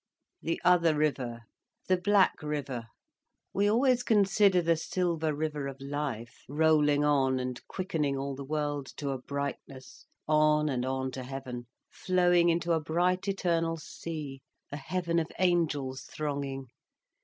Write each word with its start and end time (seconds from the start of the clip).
"The 0.41 0.59
other 0.65 0.95
river, 0.97 1.41
the 1.87 1.95
black 1.95 2.41
river. 2.41 2.87
We 3.53 3.69
always 3.69 4.01
consider 4.01 4.59
the 4.59 4.75
silver 4.75 5.31
river 5.31 5.67
of 5.67 5.79
life, 5.79 6.41
rolling 6.49 7.03
on 7.05 7.39
and 7.39 7.61
quickening 7.67 8.17
all 8.17 8.33
the 8.33 8.43
world 8.43 8.87
to 8.97 9.11
a 9.11 9.19
brightness, 9.21 10.07
on 10.27 10.69
and 10.69 10.87
on 10.87 11.11
to 11.11 11.21
heaven, 11.21 11.67
flowing 11.91 12.49
into 12.49 12.73
a 12.73 12.81
bright 12.81 13.27
eternal 13.27 13.77
sea, 13.77 14.41
a 14.71 14.77
heaven 14.77 15.19
of 15.19 15.27
angels 15.37 16.01
thronging. 16.05 16.69